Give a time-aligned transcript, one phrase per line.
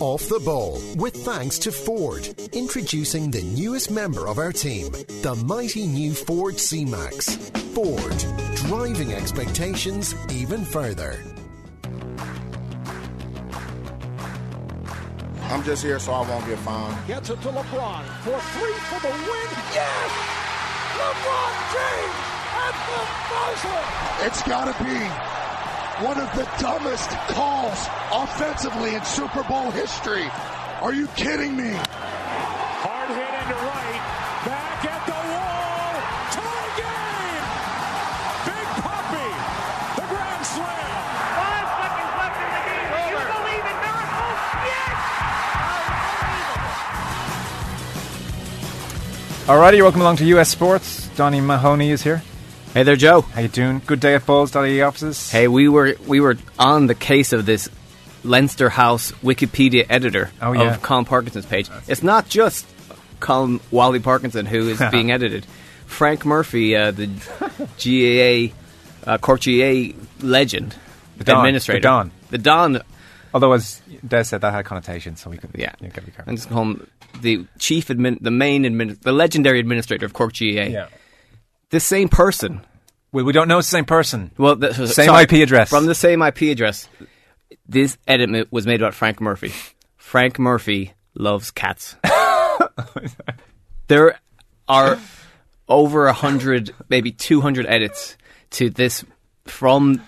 [0.00, 4.90] Off the ball, with thanks to Ford, introducing the newest member of our team,
[5.22, 7.36] the mighty new Ford C Max.
[7.74, 11.18] Ford, driving expectations even further.
[15.50, 17.06] I'm just here so I won't get fined.
[17.06, 19.48] Gets it to LeBron for three for the win.
[19.72, 20.10] Yes!
[20.98, 22.18] LeBron James
[22.58, 23.00] at the
[23.30, 24.26] buzzer!
[24.26, 25.43] It's got to be
[26.02, 30.26] one of the dumbest calls offensively in Super Bowl history.
[30.82, 31.70] Are you kidding me?
[31.70, 34.02] Hard hit into right.
[34.42, 35.94] Back at the wall.
[36.34, 37.46] Tie game!
[38.42, 39.30] Big Poppy.
[39.94, 41.14] The grand slam.
[41.38, 42.90] Five seconds left in the game.
[42.90, 44.38] Do you believe in miracles?
[44.66, 44.98] Yes!
[49.46, 51.06] Alrighty, welcome along to US Sports.
[51.14, 52.22] Donny Mahoney is here.
[52.74, 53.20] Hey there, Joe.
[53.20, 53.80] How you doing?
[53.86, 55.30] Good day at Balls.ie offices.
[55.30, 57.68] Hey, we were we were on the case of this
[58.24, 60.74] Leinster House Wikipedia editor Oh, yeah.
[60.74, 61.70] of Colin Parkinson's page.
[61.86, 62.66] It's not just
[63.20, 65.46] Colin Wally Parkinson who is being edited.
[65.86, 67.06] Frank Murphy, uh, the
[67.78, 68.54] GAA
[69.08, 69.94] uh, Cork GAA
[70.26, 70.74] legend,
[71.18, 72.10] The Don, administrator, the Don.
[72.30, 72.82] the Don.
[73.32, 76.24] Although, as Des said, that had connotations, so we could Yeah, you be careful.
[76.26, 80.32] I'm just call him the chief admin, the main admin, the legendary administrator of Cork
[80.32, 80.44] GAA.
[80.66, 80.88] Yeah.
[81.70, 82.60] This same person
[83.14, 84.32] Well, we don't know it's the same person.
[84.36, 85.70] Well, the, Same sorry, IP address.
[85.70, 86.88] From the same IP address.
[87.64, 89.52] This edit was made about Frank Murphy.
[89.96, 91.94] Frank Murphy loves cats.
[93.86, 94.18] there
[94.66, 94.98] are
[95.68, 98.16] over a hundred, maybe two hundred edits
[98.50, 99.04] to this
[99.44, 100.02] from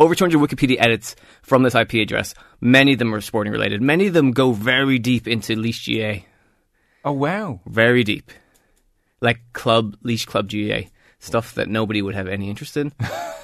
[0.00, 2.34] over 200 Wikipedia edits from this IP address.
[2.62, 3.82] Many of them are sporting related.
[3.82, 6.24] Many of them go very deep into Laois GAA.
[7.04, 7.60] Oh wow!
[7.66, 8.32] Very deep.
[9.20, 10.88] Like club, Laois Club GAA.
[11.20, 12.92] Stuff that nobody would have any interest in.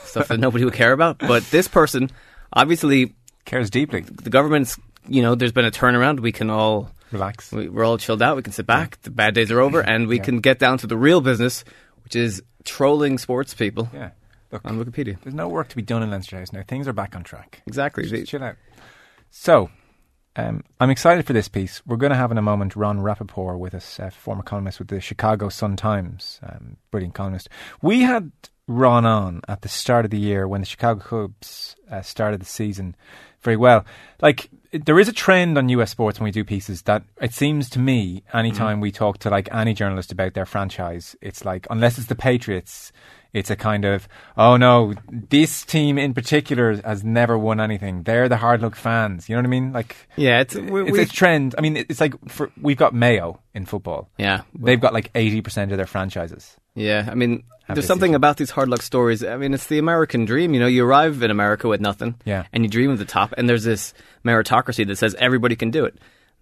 [0.05, 1.19] stuff that nobody would care about.
[1.19, 2.10] But this person,
[2.52, 4.00] obviously, Cares deeply.
[4.00, 6.20] the government's, you know, there's been a turnaround.
[6.20, 7.52] We can all, Relax.
[7.52, 8.34] we, we're all chilled out.
[8.36, 9.00] We can sit back.
[9.02, 9.80] The bad days are over.
[9.80, 11.64] And we can get down to the real business,
[12.02, 14.10] which is trolling sports people Yeah.
[14.50, 15.16] Look, on Wikipedia.
[15.22, 16.62] there's no work to be done in Leinster House now.
[16.66, 17.62] Things are back on track.
[17.66, 18.04] Exactly.
[18.09, 18.56] Just chill out.
[19.31, 19.70] So,
[20.36, 21.82] um, I'm excited for this piece.
[21.86, 25.00] We're going to have in a moment Ron Rapaport with us, former columnist with the
[25.00, 27.48] Chicago Sun Times, um, brilliant columnist.
[27.80, 28.32] We had
[28.69, 32.44] Ron on at the start of the year when the Chicago Cubs uh, started the
[32.47, 32.97] season
[33.43, 33.84] very well.
[34.21, 37.71] Like, there is a trend on US sports when we do pieces that it seems
[37.71, 41.97] to me, anytime we talk to like any journalist about their franchise, it's like, unless
[41.97, 42.91] it's the Patriots,
[43.32, 48.03] it's a kind of, oh no, this team in particular has never won anything.
[48.03, 49.28] They're the hard luck fans.
[49.28, 49.72] You know what I mean?
[49.72, 51.54] Like, Yeah, it's, we, it's we- a trend.
[51.56, 54.10] I mean, it's like for, we've got Mayo in football.
[54.19, 54.43] yeah.
[54.59, 56.56] They've got like 80% of their franchises.
[56.76, 59.25] Yeah, I mean, Have there's something about these hard luck stories.
[59.25, 60.54] I mean, it's the American dream.
[60.54, 62.44] You know, you arrive in America with nothing, Yeah.
[62.53, 63.94] and you dream of the top, and there's this
[64.25, 65.97] meritocracy that says everybody can do it.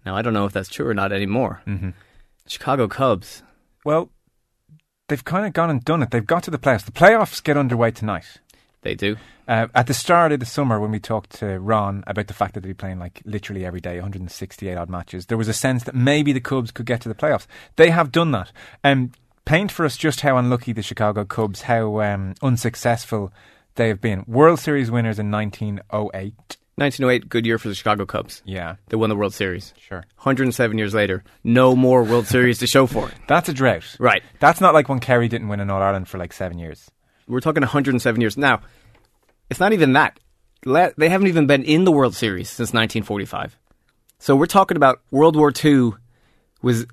[0.05, 1.61] Now, I don't know if that's true or not anymore.
[1.65, 1.89] Mm-hmm.
[2.47, 3.41] Chicago Cubs.
[3.83, 4.11] Well,
[5.07, 6.11] they've kind of gone and done it.
[6.11, 6.85] They've got to the playoffs.
[6.85, 8.25] The playoffs get underway tonight.
[8.81, 9.15] They do.
[9.47, 12.53] Uh, at the start of the summer, when we talked to Ron about the fact
[12.53, 15.83] that they'd be playing like literally every day, 168 odd matches, there was a sense
[15.85, 17.47] that maybe the Cubs could get to the playoffs.
[17.77, 18.51] They have done that.
[18.83, 19.11] Um,
[19.45, 23.31] paint for us just how unlucky the Chicago Cubs, how um, unsuccessful
[23.75, 24.23] they have been.
[24.27, 26.33] World Series winners in 1908.
[26.77, 28.41] 1908, good year for the Chicago Cubs.
[28.45, 29.73] Yeah, They won the World Series.
[29.77, 30.03] sure.
[30.17, 33.13] 107 years later, no more World Series to show for it.
[33.27, 33.95] That's a drought.
[33.97, 34.23] Right.
[34.39, 36.91] That's not like when Kerry didn't win an All Ireland for like seven years.
[37.27, 38.35] We're talking 107 years.
[38.37, 38.61] Now,
[39.49, 40.19] it's not even that.
[40.65, 43.57] They haven't even been in the World Series since 1945.
[44.19, 45.91] So we're talking about World War II
[46.61, 46.85] was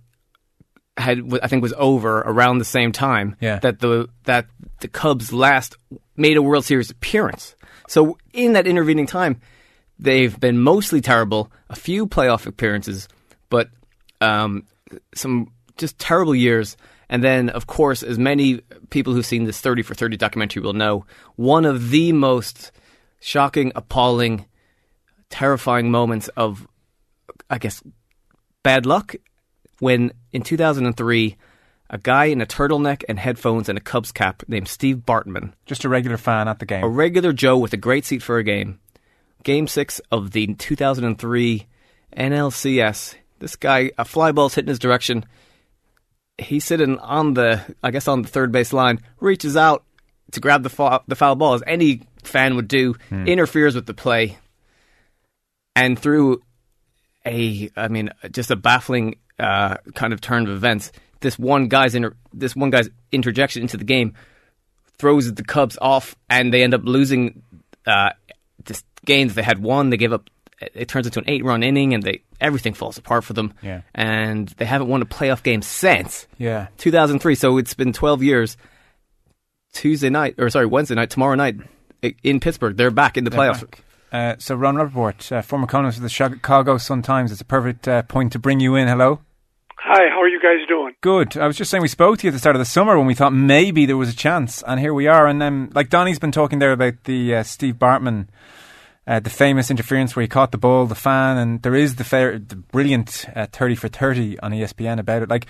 [0.97, 3.59] had I think was over around the same time Yeah.
[3.61, 4.47] that the that
[4.81, 5.77] the Cubs last
[6.17, 7.55] made a World Series appearance.
[7.89, 9.41] So in that intervening time,
[9.99, 13.09] they've been mostly terrible, a few playoff appearances,
[13.49, 13.71] but
[14.21, 14.67] um,
[15.15, 16.77] some just terrible years.
[17.09, 20.73] And then, of course, as many people who've seen this 30 for 30 documentary will
[20.73, 21.05] know,
[21.37, 22.73] one of the most
[23.21, 24.47] shocking, appalling,
[25.29, 26.67] terrifying moments of,
[27.51, 27.83] I guess,
[28.63, 29.15] bad luck
[29.83, 31.37] when in 2003,
[31.91, 35.85] a guy in a turtleneck and headphones and a Cubs cap named Steve Bartman Just
[35.85, 36.85] a regular fan at the game.
[36.85, 38.79] a regular Joe with a great seat for a game.
[39.43, 41.67] Game six of the 2003
[42.17, 43.17] NLCS.
[43.41, 45.25] This guy, a fly ball's hitting his direction.
[46.39, 49.83] He's sitting on the, I guess, on the third base line, reaches out
[50.31, 53.27] to grab the foul, the foul ball, as any fan would do, hmm.
[53.27, 54.39] interferes with the play,
[55.75, 56.41] and through
[57.27, 60.93] a, I mean, just a baffling uh, kind of turn of events.
[61.21, 64.15] This one guy's inter- this one guy's interjection into the game
[64.99, 67.43] throws the Cubs off, and they end up losing
[67.87, 68.11] uh,
[68.65, 69.91] this game that they had won.
[69.91, 70.31] They give up
[70.75, 73.53] it, turns into an eight-run inning, and they everything falls apart for them.
[73.63, 73.83] Yeah.
[73.95, 76.69] and they haven't won a playoff game since Yeah.
[76.79, 77.35] 2003.
[77.37, 78.57] So it's been 12 years.
[79.73, 81.57] Tuesday night, or sorry, Wednesday night, tomorrow night
[82.23, 83.65] in Pittsburgh, they're back in the playoffs.
[84.13, 88.03] Uh, so, Ron Rapaport, uh, former columnist of the Chicago Sun-Times, it's a perfect uh,
[88.03, 88.87] point to bring you in.
[88.87, 89.21] Hello.
[89.79, 90.93] Hi, how are you guys doing?
[91.01, 91.39] Good.
[91.39, 93.07] I was just saying we spoke to you at the start of the summer when
[93.07, 95.27] we thought maybe there was a chance, and here we are.
[95.27, 98.29] And um, like Donny's been talking there about the uh, Steve Bartman,
[99.07, 102.05] uh, the famous interference where he caught the ball, the fan, and there is the,
[102.05, 105.31] fair, the brilliant uh, thirty for thirty on ESPN about it.
[105.31, 105.47] Like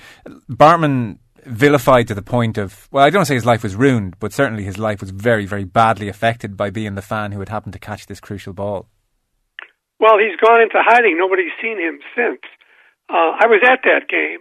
[0.48, 4.32] Bartman vilified to the point of well, I don't say his life was ruined, but
[4.32, 7.72] certainly his life was very, very badly affected by being the fan who had happened
[7.74, 8.86] to catch this crucial ball.
[9.98, 11.16] Well, he's gone into hiding.
[11.18, 12.40] Nobody's seen him since.
[13.08, 14.40] Uh, I was at that game,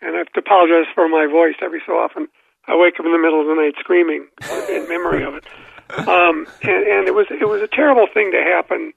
[0.00, 2.28] and I have to apologize for my voice every so often.
[2.66, 4.28] I wake up in the middle of the night screaming
[4.70, 5.44] in memory of it.
[6.08, 8.92] Um, and, and it was it was a terrible thing to happen,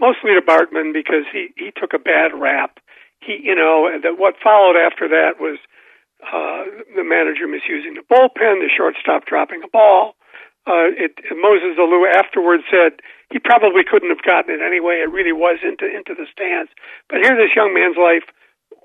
[0.00, 2.78] mostly to Bartman because he he took a bad rap.
[3.20, 5.58] He you know that what followed after that was
[6.22, 6.64] uh,
[6.96, 10.14] the manager misusing the bullpen, the shortstop dropping a ball.
[10.66, 13.00] Uh, it, Moses Alou afterwards said
[13.32, 15.00] he probably couldn't have gotten it anyway.
[15.00, 16.70] It really was into into the stands.
[17.08, 18.26] But here, this young man's life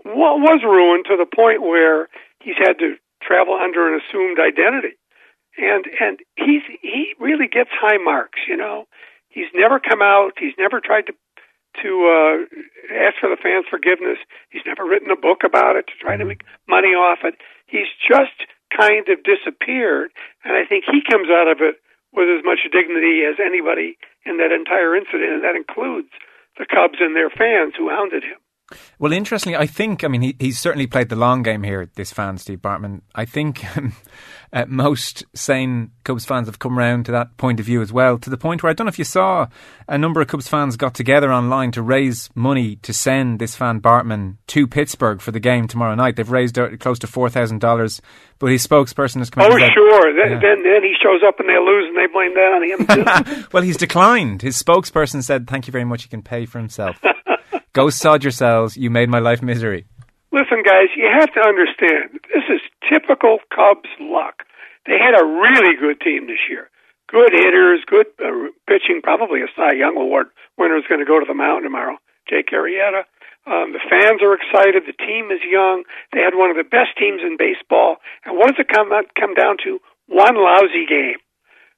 [0.06, 2.07] wa- was ruined to the point where
[2.39, 4.95] he's had to travel under an assumed identity,
[5.57, 8.39] and and he's he really gets high marks.
[8.47, 8.86] You know,
[9.27, 10.39] he's never come out.
[10.39, 11.13] He's never tried to
[11.81, 12.36] to uh,
[12.94, 14.20] ask for the fans' forgiveness.
[14.50, 17.36] He's never written a book about it to try to make money off it.
[17.66, 20.12] He's just kind of disappeared,
[20.44, 21.81] and I think he comes out of it
[22.14, 26.10] with as much dignity as anybody in that entire incident, and that includes
[26.58, 28.38] the Cubs and their fans who hounded him.
[29.00, 32.12] Well, interestingly, I think, I mean, he, he's certainly played the long game here, this
[32.12, 33.02] fan, Steve Bartman.
[33.16, 33.94] I think um,
[34.54, 38.18] uh, most sane Cubs fans have come round to that point of view as well,
[38.20, 39.48] to the point where I don't know if you saw
[39.88, 43.81] a number of Cubs fans got together online to raise money to send this fan
[43.81, 46.16] Bartman to Pittsburgh for the game tomorrow night.
[46.16, 48.00] They've raised uh, close to $4,000,
[48.40, 50.14] but his spokesperson has come Oh, said- sure.
[50.14, 50.40] Then, Yeah.
[50.40, 53.64] then then he shows up and they lose, and they blame that on him well,
[53.64, 54.42] he's declined.
[54.42, 56.04] His spokesperson said, "Thank you very much.
[56.04, 56.98] He can pay for himself.
[57.74, 58.78] Go sod yourselves.
[58.78, 59.86] You made my life misery."
[60.31, 64.44] Listen, guys, you have to understand this is typical Cubs luck.
[64.86, 66.70] They had a really good team this year.
[67.08, 69.02] Good hitters, good uh, pitching.
[69.04, 70.28] Probably a Cy Young Award
[70.58, 71.98] winner is going to go to the mound tomorrow.
[72.30, 73.06] Jake Arrieta.
[73.46, 74.88] Um, the fans are excited.
[74.88, 75.84] The team is young.
[76.14, 77.98] They had one of the best teams in baseball.
[78.24, 78.90] And what does it come
[79.20, 79.80] come down to?
[80.08, 81.20] One lousy game.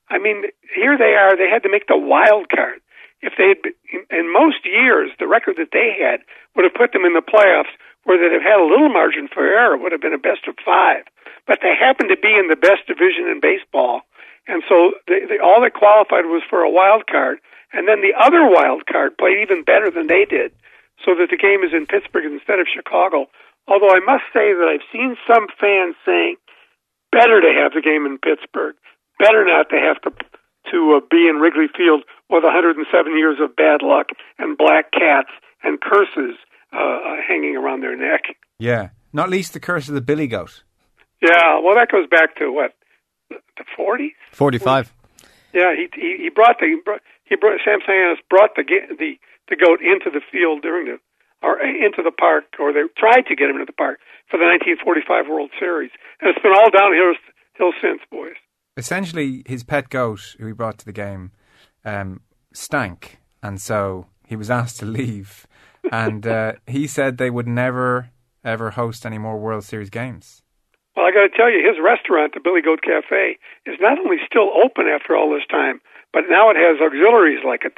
[0.09, 0.45] I mean,
[0.75, 1.35] here they are.
[1.35, 2.84] They had to make the wild card.
[3.25, 3.73] If they had, been,
[4.13, 6.21] in most years, the record that they had
[6.53, 7.73] would have put them in the playoffs,
[8.05, 9.73] where they'd have had a little margin for error.
[9.73, 11.09] Would have been a best of five.
[11.49, 14.05] But they happened to be in the best division in baseball,
[14.45, 17.41] and so they, they, all that qualified was for a wild card.
[17.73, 20.53] And then the other wild card played even better than they did,
[21.03, 23.25] so that the game is in Pittsburgh instead of Chicago.
[23.67, 26.37] Although I must say that I've seen some fans saying
[27.11, 28.77] better to have the game in Pittsburgh,
[29.17, 30.13] better not to have to
[30.71, 34.07] to uh, be in Wrigley Field with 107 years of bad luck
[34.37, 35.29] and black cats
[35.63, 36.35] and curses
[36.73, 38.35] uh, uh, hanging around their neck.
[38.59, 40.63] Yeah, not least the curse of the billy goat.
[41.21, 42.73] Yeah, well, that goes back to what
[43.29, 44.11] the 40s.
[44.31, 44.93] 45.
[45.53, 46.75] Yeah, he he, he brought the
[47.23, 49.17] he brought, Sam Sianis brought the the
[49.49, 50.99] the goat into the field during the
[51.41, 54.45] or into the park, or they tried to get him into the park for the
[54.45, 57.13] 1945 World Series, and it's been all downhill
[57.53, 58.35] hill since, boys.
[58.77, 61.31] Essentially, his pet goat, who he brought to the game,
[61.85, 62.21] um,
[62.53, 65.47] stank, and so he was asked to leave.
[65.91, 68.09] And uh, he said they would never
[68.43, 70.43] ever host any more World Series games.
[70.95, 74.17] Well, I got to tell you, his restaurant, the Billy Goat Cafe, is not only
[74.25, 75.81] still open after all this time,
[76.13, 77.75] but now it has auxiliaries like it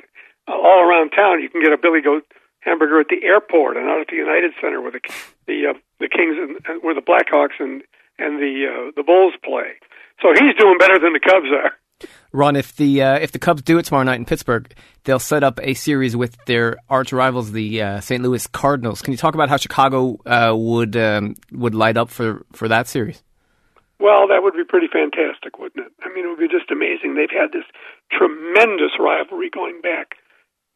[0.48, 1.42] uh, all around town.
[1.42, 2.24] You can get a Billy Goat
[2.62, 5.02] hamburger at the airport and out at the United Center where the
[5.48, 7.82] the uh, the Kings and and where the Blackhawks and
[8.20, 9.80] and the uh, the Bulls play.
[10.22, 11.74] So he's doing better than the Cubs are.
[12.32, 14.72] Ron, if the uh, if the Cubs do it tomorrow night in Pittsburgh,
[15.04, 18.22] they'll set up a series with their arch rivals, the uh, St.
[18.22, 19.01] Louis Cardinals.
[19.01, 22.88] Can you talk about how Chicago uh, would um, would light up for, for that
[22.88, 23.24] series?
[24.00, 25.92] Well, that would be pretty fantastic, wouldn't it?
[26.04, 27.16] I mean, it would be just amazing.
[27.16, 27.66] They've had this
[28.12, 30.13] tremendous rivalry going back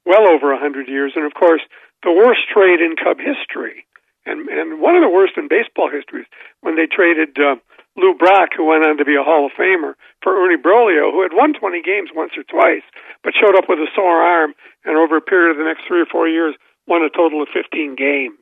[0.06, 1.62] well over a hundred years, and of course,
[2.02, 3.86] the worst trade in Cub history,
[4.26, 6.26] and and one of the worst in baseball history,
[6.62, 7.62] when they traded uh,
[7.98, 9.94] Lou Brock, who went on to be a Hall of Famer,
[10.24, 12.84] for Ernie Broglio, who had won 20 games once or twice,
[13.24, 14.54] but showed up with a sore arm,
[14.86, 16.56] and over a period of the next three or four years,
[16.88, 18.40] won a total of 15 games.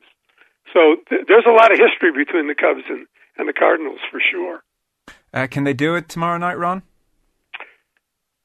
[0.72, 4.20] So th- there's a lot of history between the Cubs and, and the Cardinals for
[4.20, 4.62] sure.
[5.34, 6.82] Uh, can they do it tomorrow night, Ron?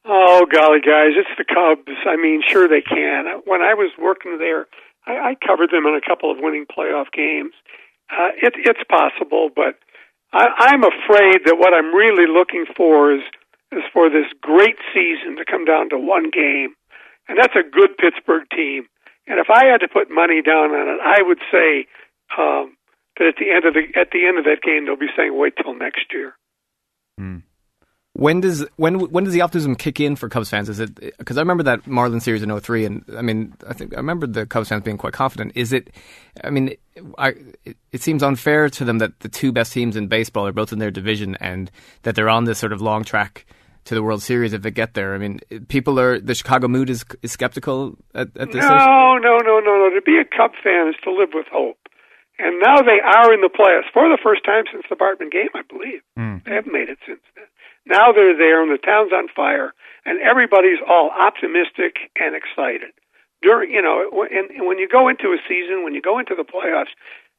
[0.04, 1.98] Oh golly, guys, it's the Cubs.
[2.06, 3.26] I mean, sure they can.
[3.44, 4.66] When I was working there,
[5.04, 7.52] I, I covered them in a couple of winning playoff games.
[8.08, 9.78] Uh, it, it's possible, but
[10.32, 13.22] I, I'm afraid that what I'm really looking for is
[13.72, 16.74] is for this great season to come down to one game,
[17.28, 18.86] and that's a good Pittsburgh team.
[19.26, 21.86] And if I had to put money down on it, I would say
[22.38, 22.76] um,
[23.18, 25.36] that at the end of the at the end of that game, they'll be saying,
[25.36, 26.34] "Wait till next year."
[28.18, 30.70] When does when when does the optimism kick in for Cubs fans?
[30.70, 33.92] Is it because I remember that Marlins series in 03 and I mean I think
[33.92, 35.52] I remember the Cubs fans being quite confident.
[35.54, 35.90] Is it?
[36.42, 36.74] I mean,
[37.18, 37.34] I,
[37.66, 40.72] it, it seems unfair to them that the two best teams in baseball are both
[40.72, 41.70] in their division and
[42.04, 43.44] that they're on this sort of long track
[43.84, 45.14] to the World Series if they get there.
[45.14, 48.64] I mean, people are the Chicago mood is is skeptical at, at this.
[48.64, 48.78] stage.
[48.78, 49.90] No, no, no, no, no.
[49.94, 51.76] To be a Cub fan is to live with hope.
[52.38, 55.48] And now they are in the playoffs for the first time since the Bartman game,
[55.54, 56.00] I believe.
[56.16, 56.38] Hmm.
[56.44, 57.44] They haven't made it since then.
[57.86, 59.72] Now they're there, and the town's on fire,
[60.04, 62.90] and everybody's all optimistic and excited.
[63.42, 66.42] During, you know, and, when you go into a season, when you go into the
[66.42, 66.90] playoffs,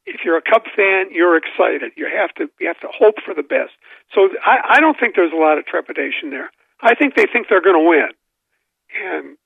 [0.06, 1.92] if you're a Cub fan, you're excited.
[1.98, 3.72] You have to, you have to hope for the best.
[4.16, 6.50] So I, I don't think there's a lot of trepidation there.
[6.82, 8.10] I think they think they're going to win,
[9.04, 9.38] and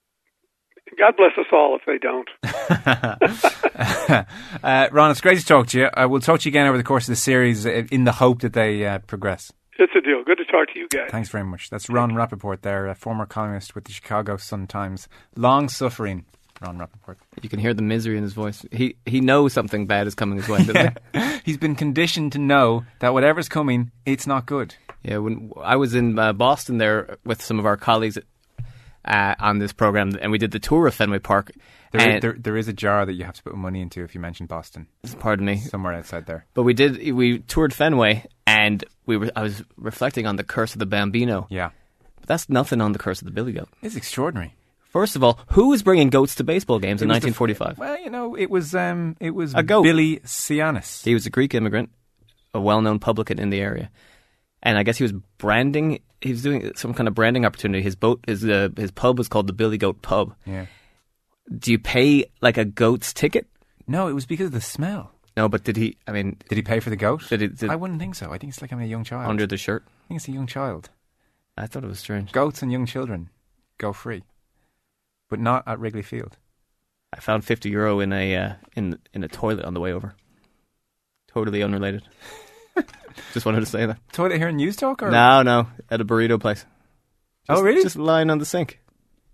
[1.00, 2.30] God bless us all if they don't.
[4.64, 5.90] uh, Ron, it's great to talk to you.
[5.94, 8.12] I will talk to you again over the course of the series uh, in the
[8.12, 9.54] hope that they uh, progress.
[9.82, 10.24] It's a deal.
[10.24, 11.10] Good to talk to you guys.
[11.10, 11.72] Thanks very much.
[11.72, 15.08] That's Ron Rapaport there, a former columnist with the Chicago Sun-Times.
[15.36, 16.26] Long suffering,
[16.62, 17.16] Ron Rapaport.
[17.42, 18.64] You can hear the misery in his voice.
[18.72, 20.64] He he knows something bad is coming his way.
[20.64, 21.40] doesn't he?
[21.46, 24.76] He's been conditioned to know that whatever's coming, it's not good.
[25.02, 28.20] Yeah, when I was in uh, Boston there with some of our colleagues
[29.04, 31.52] uh, on this program, and we did the tour of Fenway Park.
[31.92, 34.16] There, and, there, there is a jar that you have to put money into if
[34.16, 34.88] you mention Boston.
[35.20, 36.46] pardon me, Somewhere outside there.
[36.54, 40.74] but we did we toured Fenway, and we were I was reflecting on the curse
[40.74, 41.48] of the Bambino.
[41.50, 41.72] Yeah.
[42.20, 43.68] But that's nothing on the curse of the Billy Goat.
[43.82, 44.54] It's extraordinary.
[44.92, 47.40] First of all, who was bringing goats to baseball games in It was the f-
[47.40, 47.78] 1945?
[47.78, 49.84] well, you know, it was um, it was A goat.
[49.84, 51.04] Billy Sianis.
[51.04, 51.90] He was a Greek immigrant,
[52.54, 53.90] a well-known publican in the area,
[54.64, 56.00] and I guess he was branding.
[56.22, 57.82] He was doing some kind of branding opportunity.
[57.84, 60.36] His boat, his uh, his pub was called the Billy Goat Pub.
[60.46, 60.66] Yeah.
[61.58, 63.48] Do you pay like a goat's ticket?
[63.88, 65.12] No, it was because of the smell.
[65.36, 65.98] No, but did he?
[66.08, 67.28] I mean, Did he pay for the goat?
[67.30, 68.32] Did it- did- I wouldn't think so.
[68.32, 69.30] I think it's like I'm a young child.
[69.30, 69.84] under the shirt.
[69.88, 70.90] I think it's a young child.
[71.58, 72.32] I thought it was strange.
[72.32, 73.30] Goats and young children
[73.78, 74.24] go free,
[75.30, 76.38] but not at Wrigley Field.
[77.14, 80.16] I found fifty euro in a uh, in in a toilet on the way over.
[81.28, 82.04] Totally unrelated.
[83.34, 83.98] Just wanted to say that.
[84.12, 85.02] Toilet here in News Talk?
[85.04, 85.12] Or?
[85.12, 86.66] No, no, at a burrito place.
[87.50, 87.84] Oh, really?
[87.84, 88.80] Just lying on the sink.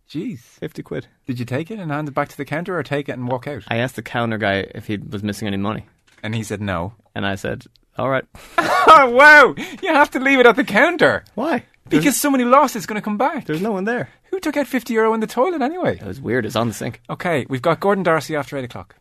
[0.10, 0.40] Jeez.
[0.40, 1.08] Fifty quid.
[1.26, 3.28] Did you take it and hand it back to the counter or take it and
[3.28, 3.64] walk out?
[3.68, 5.86] I asked the counter guy if he was missing any money,
[6.24, 6.94] And he said no.
[7.14, 7.66] and I said,
[7.98, 8.26] "All right."
[8.58, 9.54] oh, wow.
[9.82, 11.26] You have to leave it at the counter.
[11.36, 11.64] Why?
[11.90, 13.46] Because someone who lost it's going to come back.
[13.46, 14.10] There's no one there.
[14.32, 15.98] Who took out 50 euro in the toilet anyway?
[15.98, 16.46] It was weird.
[16.46, 17.02] It's on the sink.
[17.10, 18.96] Okay, we've got Gordon D'Arcy after 8 o'clock.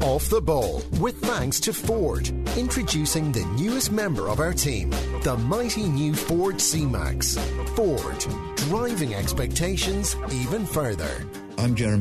[0.00, 2.28] Off the ball with thanks to Ford.
[2.56, 4.90] Introducing the newest member of our team,
[5.22, 7.38] the mighty new Ford C Max.
[7.74, 11.24] Ford, driving expectations even further.
[11.58, 12.00] I'm Jeremy.